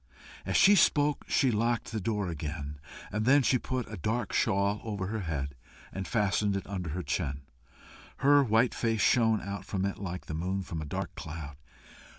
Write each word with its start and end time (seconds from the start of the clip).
As 0.47 0.57
she 0.57 0.73
spoke 0.73 1.25
she 1.27 1.51
locked 1.51 1.91
the 1.91 2.01
door 2.01 2.27
again. 2.27 2.79
Then 3.11 3.43
she 3.43 3.59
put 3.59 3.87
a 3.87 3.97
dark 3.97 4.33
shawl 4.33 4.81
over 4.83 5.05
her 5.05 5.19
head, 5.19 5.53
and 5.93 6.07
fastened 6.07 6.55
it 6.57 6.65
under 6.65 6.89
her 6.89 7.03
chin. 7.03 7.41
Her 8.25 8.43
white 8.43 8.73
face 8.73 9.01
shone 9.01 9.41
out 9.41 9.63
from 9.63 9.85
it 9.85 9.99
like 9.99 10.25
the 10.25 10.33
moon 10.33 10.63
from 10.63 10.81
a 10.81 10.85
dark 10.85 11.13
cloud. 11.13 11.55